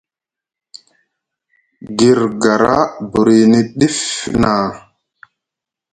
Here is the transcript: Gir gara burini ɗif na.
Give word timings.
Gir 1.97 2.19
gara 2.41 2.77
burini 3.09 3.59
ɗif 3.79 3.99
na. 4.41 4.51